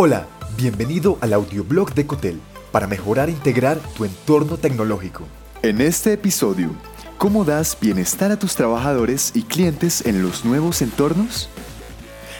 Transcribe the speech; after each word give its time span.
Hola, 0.00 0.28
bienvenido 0.56 1.18
al 1.20 1.32
audioblog 1.32 1.92
de 1.92 2.06
Cotel 2.06 2.40
para 2.70 2.86
mejorar 2.86 3.28
e 3.28 3.32
integrar 3.32 3.80
tu 3.96 4.04
entorno 4.04 4.56
tecnológico. 4.56 5.24
En 5.60 5.80
este 5.80 6.12
episodio, 6.12 6.70
¿cómo 7.16 7.44
das 7.44 7.76
bienestar 7.80 8.30
a 8.30 8.38
tus 8.38 8.54
trabajadores 8.54 9.32
y 9.34 9.42
clientes 9.42 10.06
en 10.06 10.22
los 10.22 10.44
nuevos 10.44 10.82
entornos? 10.82 11.48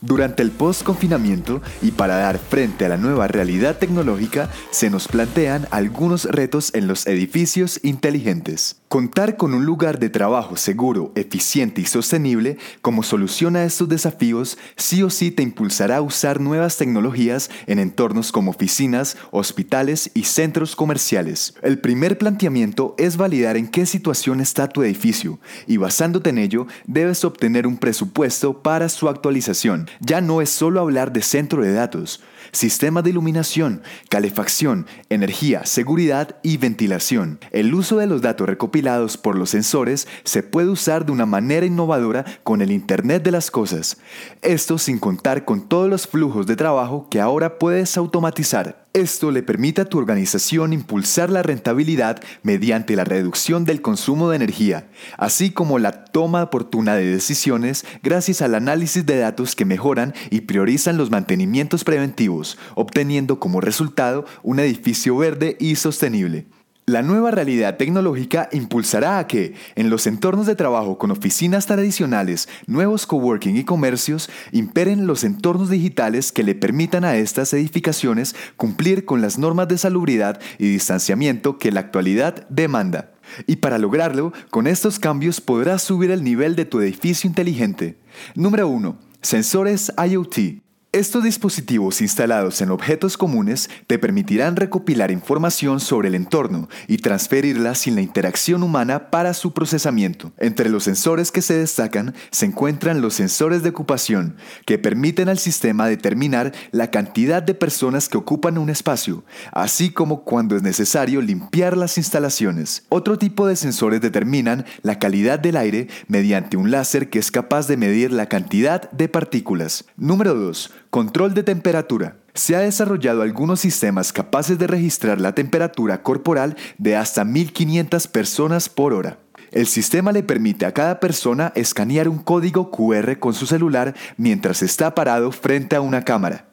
Durante 0.00 0.44
el 0.44 0.52
post-confinamiento 0.52 1.60
y 1.82 1.90
para 1.90 2.18
dar 2.18 2.38
frente 2.38 2.86
a 2.86 2.88
la 2.88 2.96
nueva 2.96 3.26
realidad 3.26 3.78
tecnológica, 3.78 4.48
se 4.70 4.88
nos 4.88 5.08
plantean 5.08 5.66
algunos 5.72 6.26
retos 6.26 6.72
en 6.74 6.86
los 6.86 7.04
edificios 7.08 7.80
inteligentes. 7.82 8.80
Contar 8.90 9.36
con 9.36 9.54
un 9.54 9.64
lugar 9.64 10.00
de 10.00 10.10
trabajo 10.10 10.56
seguro, 10.56 11.12
eficiente 11.14 11.80
y 11.80 11.84
sostenible 11.84 12.58
como 12.82 13.04
solución 13.04 13.54
a 13.54 13.62
estos 13.62 13.88
desafíos 13.88 14.58
sí 14.74 15.04
o 15.04 15.10
sí 15.10 15.30
te 15.30 15.44
impulsará 15.44 15.98
a 15.98 16.02
usar 16.02 16.40
nuevas 16.40 16.76
tecnologías 16.76 17.50
en 17.68 17.78
entornos 17.78 18.32
como 18.32 18.50
oficinas, 18.50 19.16
hospitales 19.30 20.10
y 20.12 20.24
centros 20.24 20.74
comerciales. 20.74 21.54
El 21.62 21.78
primer 21.78 22.18
planteamiento 22.18 22.96
es 22.98 23.16
validar 23.16 23.56
en 23.56 23.68
qué 23.68 23.86
situación 23.86 24.40
está 24.40 24.66
tu 24.66 24.82
edificio 24.82 25.38
y 25.68 25.76
basándote 25.76 26.30
en 26.30 26.38
ello 26.38 26.66
debes 26.84 27.24
obtener 27.24 27.68
un 27.68 27.76
presupuesto 27.76 28.60
para 28.60 28.88
su 28.88 29.08
actualización. 29.08 29.88
Ya 30.00 30.20
no 30.20 30.42
es 30.42 30.50
solo 30.50 30.80
hablar 30.80 31.12
de 31.12 31.22
centro 31.22 31.62
de 31.62 31.72
datos, 31.72 32.24
sistema 32.50 33.02
de 33.02 33.10
iluminación, 33.10 33.82
calefacción, 34.08 34.88
energía, 35.10 35.64
seguridad 35.64 36.38
y 36.42 36.56
ventilación. 36.56 37.38
El 37.52 37.72
uso 37.72 37.98
de 37.98 38.08
los 38.08 38.20
datos 38.20 38.48
recopilados 38.48 38.79
por 39.22 39.36
los 39.36 39.50
sensores 39.50 40.08
se 40.24 40.42
puede 40.42 40.68
usar 40.68 41.04
de 41.04 41.12
una 41.12 41.26
manera 41.26 41.66
innovadora 41.66 42.24
con 42.42 42.62
el 42.62 42.72
Internet 42.72 43.22
de 43.22 43.30
las 43.30 43.50
Cosas. 43.50 43.98
Esto 44.40 44.78
sin 44.78 44.98
contar 44.98 45.44
con 45.44 45.68
todos 45.68 45.90
los 45.90 46.06
flujos 46.06 46.46
de 46.46 46.56
trabajo 46.56 47.06
que 47.10 47.20
ahora 47.20 47.58
puedes 47.58 47.96
automatizar. 47.98 48.86
Esto 48.92 49.30
le 49.30 49.42
permite 49.42 49.82
a 49.82 49.84
tu 49.84 49.98
organización 49.98 50.72
impulsar 50.72 51.30
la 51.30 51.42
rentabilidad 51.42 52.20
mediante 52.42 52.96
la 52.96 53.04
reducción 53.04 53.64
del 53.64 53.82
consumo 53.82 54.30
de 54.30 54.36
energía, 54.36 54.88
así 55.16 55.50
como 55.50 55.78
la 55.78 56.04
toma 56.06 56.42
oportuna 56.42 56.94
de 56.96 57.04
decisiones 57.04 57.84
gracias 58.02 58.42
al 58.42 58.54
análisis 58.54 59.06
de 59.06 59.18
datos 59.18 59.54
que 59.54 59.64
mejoran 59.64 60.14
y 60.30 60.40
priorizan 60.40 60.96
los 60.96 61.10
mantenimientos 61.10 61.84
preventivos, 61.84 62.58
obteniendo 62.74 63.38
como 63.38 63.60
resultado 63.60 64.24
un 64.42 64.58
edificio 64.58 65.16
verde 65.16 65.56
y 65.60 65.76
sostenible. 65.76 66.46
La 66.90 67.02
nueva 67.02 67.30
realidad 67.30 67.76
tecnológica 67.76 68.48
impulsará 68.50 69.20
a 69.20 69.28
que, 69.28 69.54
en 69.76 69.90
los 69.90 70.08
entornos 70.08 70.46
de 70.46 70.56
trabajo 70.56 70.98
con 70.98 71.12
oficinas 71.12 71.66
tradicionales, 71.66 72.48
nuevos 72.66 73.06
coworking 73.06 73.56
y 73.56 73.62
comercios, 73.62 74.28
imperen 74.50 75.06
los 75.06 75.22
entornos 75.22 75.70
digitales 75.70 76.32
que 76.32 76.42
le 76.42 76.56
permitan 76.56 77.04
a 77.04 77.14
estas 77.14 77.52
edificaciones 77.52 78.34
cumplir 78.56 79.04
con 79.04 79.22
las 79.22 79.38
normas 79.38 79.68
de 79.68 79.78
salubridad 79.78 80.40
y 80.58 80.68
distanciamiento 80.68 81.58
que 81.58 81.70
la 81.70 81.78
actualidad 81.78 82.48
demanda. 82.48 83.12
Y 83.46 83.56
para 83.56 83.78
lograrlo, 83.78 84.32
con 84.50 84.66
estos 84.66 84.98
cambios 84.98 85.40
podrás 85.40 85.82
subir 85.82 86.10
el 86.10 86.24
nivel 86.24 86.56
de 86.56 86.64
tu 86.64 86.80
edificio 86.80 87.28
inteligente. 87.28 87.98
Número 88.34 88.66
1. 88.66 88.98
Sensores 89.22 89.92
IoT. 89.96 90.60
Estos 90.92 91.22
dispositivos 91.22 92.00
instalados 92.00 92.60
en 92.62 92.70
objetos 92.72 93.16
comunes 93.16 93.70
te 93.86 93.96
permitirán 93.96 94.56
recopilar 94.56 95.12
información 95.12 95.78
sobre 95.78 96.08
el 96.08 96.16
entorno 96.16 96.68
y 96.88 96.96
transferirla 96.96 97.76
sin 97.76 97.94
la 97.94 98.00
interacción 98.00 98.64
humana 98.64 99.08
para 99.08 99.32
su 99.32 99.52
procesamiento. 99.52 100.32
Entre 100.36 100.68
los 100.68 100.82
sensores 100.82 101.30
que 101.30 101.42
se 101.42 101.54
destacan 101.54 102.12
se 102.32 102.46
encuentran 102.46 103.02
los 103.02 103.14
sensores 103.14 103.62
de 103.62 103.68
ocupación, 103.68 104.34
que 104.66 104.78
permiten 104.78 105.28
al 105.28 105.38
sistema 105.38 105.86
determinar 105.86 106.52
la 106.72 106.90
cantidad 106.90 107.40
de 107.40 107.54
personas 107.54 108.08
que 108.08 108.18
ocupan 108.18 108.58
un 108.58 108.68
espacio, 108.68 109.22
así 109.52 109.90
como 109.90 110.24
cuando 110.24 110.56
es 110.56 110.62
necesario 110.62 111.22
limpiar 111.22 111.76
las 111.76 111.98
instalaciones. 111.98 112.82
Otro 112.88 113.16
tipo 113.16 113.46
de 113.46 113.54
sensores 113.54 114.00
determinan 114.00 114.64
la 114.82 114.98
calidad 114.98 115.38
del 115.38 115.56
aire 115.56 115.86
mediante 116.08 116.56
un 116.56 116.72
láser 116.72 117.10
que 117.10 117.20
es 117.20 117.30
capaz 117.30 117.68
de 117.68 117.76
medir 117.76 118.10
la 118.10 118.26
cantidad 118.26 118.90
de 118.90 119.08
partículas. 119.08 119.84
Número 119.96 120.34
2 120.34 120.79
Control 120.90 121.34
de 121.34 121.44
temperatura. 121.44 122.16
Se 122.34 122.56
ha 122.56 122.60
desarrollado 122.60 123.22
algunos 123.22 123.60
sistemas 123.60 124.12
capaces 124.12 124.58
de 124.58 124.66
registrar 124.66 125.20
la 125.20 125.36
temperatura 125.36 126.02
corporal 126.02 126.56
de 126.78 126.96
hasta 126.96 127.24
1500 127.24 128.08
personas 128.08 128.68
por 128.68 128.92
hora. 128.92 129.18
El 129.52 129.68
sistema 129.68 130.10
le 130.10 130.24
permite 130.24 130.66
a 130.66 130.74
cada 130.74 130.98
persona 130.98 131.52
escanear 131.54 132.08
un 132.08 132.18
código 132.18 132.72
QR 132.72 133.20
con 133.20 133.34
su 133.34 133.46
celular 133.46 133.94
mientras 134.16 134.62
está 134.62 134.92
parado 134.96 135.30
frente 135.30 135.76
a 135.76 135.80
una 135.80 136.02
cámara. 136.02 136.46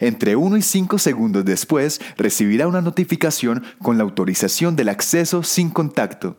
Entre 0.00 0.34
1 0.34 0.56
y 0.56 0.62
5 0.62 0.98
segundos 0.98 1.44
después 1.44 2.00
recibirá 2.16 2.68
una 2.68 2.80
notificación 2.80 3.64
con 3.82 3.98
la 3.98 4.04
autorización 4.04 4.76
del 4.76 4.88
acceso 4.88 5.42
sin 5.42 5.68
contacto. 5.68 6.38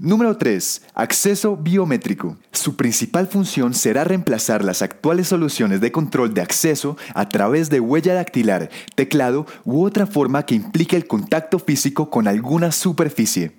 Número 0.00 0.36
3. 0.36 0.82
Acceso 0.94 1.56
biométrico. 1.56 2.36
Su 2.52 2.76
principal 2.76 3.26
función 3.26 3.74
será 3.74 4.04
reemplazar 4.04 4.64
las 4.64 4.80
actuales 4.80 5.26
soluciones 5.26 5.80
de 5.80 5.90
control 5.90 6.34
de 6.34 6.40
acceso 6.40 6.96
a 7.14 7.28
través 7.28 7.68
de 7.68 7.80
huella 7.80 8.14
dactilar, 8.14 8.70
teclado 8.94 9.44
u 9.64 9.84
otra 9.84 10.06
forma 10.06 10.46
que 10.46 10.54
implique 10.54 10.94
el 10.94 11.08
contacto 11.08 11.58
físico 11.58 12.10
con 12.10 12.28
alguna 12.28 12.70
superficie. 12.70 13.56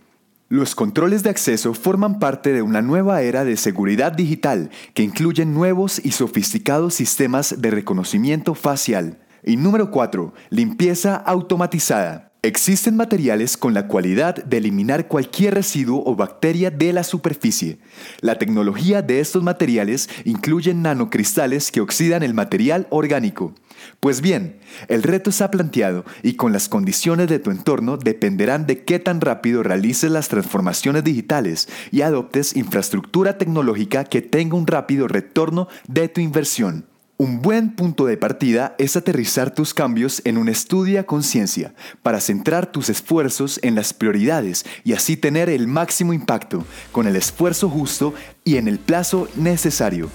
Los 0.48 0.76
controles 0.76 1.24
de 1.24 1.30
acceso 1.30 1.74
forman 1.74 2.20
parte 2.20 2.54
de 2.54 2.62
una 2.62 2.82
nueva 2.82 3.22
era 3.22 3.44
de 3.44 3.58
seguridad 3.58 4.14
digital 4.14 4.70
que 4.94 5.04
incluyen 5.04 5.54
nuevos 5.54 6.00
y 6.02 6.12
sofisticados 6.12 6.94
sistemas 6.94 7.62
de 7.62 7.70
reconocimiento 7.70 8.56
facial. 8.56 9.20
Y 9.44 9.58
número 9.58 9.92
4. 9.92 10.34
Limpieza 10.52 11.18
automatizada. 11.18 12.29
Existen 12.42 12.96
materiales 12.96 13.58
con 13.58 13.74
la 13.74 13.88
cualidad 13.88 14.36
de 14.46 14.60
eliminar 14.60 15.10
cualquier 15.10 15.56
residuo 15.56 16.04
o 16.06 16.16
bacteria 16.16 16.72
de 16.72 16.94
la 16.94 17.04
superficie. 17.04 17.80
La 18.22 18.38
tecnología 18.38 19.02
de 19.02 19.20
estos 19.20 19.44
materiales 19.44 20.10
incluye 20.24 20.74
nanocristales 20.74 21.70
que 21.70 21.82
oxidan 21.82 22.24
el 22.24 22.34
material 22.34 22.88
orgánico. 22.92 23.54
Pues 24.00 24.22
bien, 24.22 24.58
el 24.88 25.04
reto 25.04 25.34
se 25.34 25.44
ha 25.44 25.52
planteado 25.52 26.06
y 26.24 26.36
con 26.36 26.54
las 26.54 26.70
condiciones 26.70 27.28
de 27.28 27.40
tu 27.40 27.52
entorno 27.52 27.98
dependerán 27.98 28.66
de 28.66 28.86
qué 28.86 29.00
tan 29.00 29.20
rápido 29.20 29.62
realices 29.62 30.10
las 30.10 30.30
transformaciones 30.30 31.04
digitales 31.04 31.68
y 31.92 32.04
adoptes 32.04 32.56
infraestructura 32.56 33.38
tecnológica 33.38 34.06
que 34.06 34.22
tenga 34.22 34.56
un 34.56 34.66
rápido 34.66 35.10
retorno 35.10 35.68
de 35.90 36.08
tu 36.08 36.22
inversión. 36.22 36.86
Un 37.22 37.42
buen 37.42 37.76
punto 37.76 38.06
de 38.06 38.16
partida 38.16 38.76
es 38.78 38.96
aterrizar 38.96 39.54
tus 39.54 39.74
cambios 39.74 40.22
en 40.24 40.38
un 40.38 40.48
estudio 40.48 41.02
a 41.02 41.04
conciencia 41.04 41.74
para 42.02 42.22
centrar 42.22 42.72
tus 42.72 42.88
esfuerzos 42.88 43.60
en 43.62 43.76
las 43.76 43.92
prioridades 43.92 44.66
y 44.86 44.94
así 44.94 45.18
tener 45.18 45.50
el 45.50 45.68
máximo 45.68 46.14
impacto 46.14 46.64
con 46.94 47.08
el 47.08 47.18
esfuerzo 47.18 47.70
justo 47.70 48.14
y 48.46 48.56
en 48.56 48.70
el 48.70 48.80
plazo 48.80 49.28
necesario. 49.36 50.10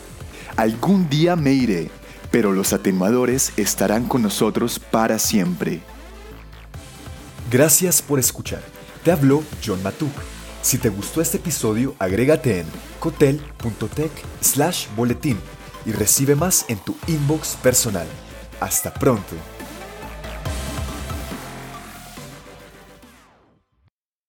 Algún 0.57 1.11
día 1.11 1.37
me 1.37 1.53
iré, 1.53 1.91
pero 2.31 2.53
los 2.53 2.73
atenuadores 2.73 3.53
estarán 3.59 4.09
con 4.09 4.23
nosotros 4.23 4.79
para 4.79 5.19
siempre. 5.19 5.83
Gracias 7.51 8.01
por 8.01 8.19
escuchar. 8.19 8.63
Te 9.05 9.13
habló 9.13 9.45
John 9.63 9.83
Matuk. 9.83 10.15
Si 10.63 10.79
te 10.79 10.89
gustó 10.89 11.21
este 11.21 11.37
episodio, 11.37 11.97
agrégate 11.99 12.61
en 12.61 12.67
cotel.tech 12.99 14.11
slash 14.41 14.87
boletín 14.97 15.37
y 15.85 15.93
recibe 15.93 16.35
más 16.35 16.65
en 16.69 16.79
tu 16.79 16.97
inbox 17.07 17.57
personal. 17.63 18.07
Hasta 18.61 18.93
pronto. 18.93 19.37